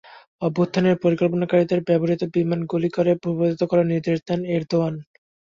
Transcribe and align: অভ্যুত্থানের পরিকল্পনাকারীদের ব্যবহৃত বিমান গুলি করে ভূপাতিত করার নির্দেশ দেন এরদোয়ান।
অভ্যুত্থানের 0.41 0.95
পরিকল্পনাকারীদের 1.03 1.79
ব্যবহৃত 1.87 2.21
বিমান 2.35 2.59
গুলি 2.71 2.89
করে 2.89 3.11
ভূপাতিত 3.23 3.61
করার 3.69 3.87
নির্দেশ 3.91 4.17
দেন 4.27 4.41
এরদোয়ান। 4.53 4.93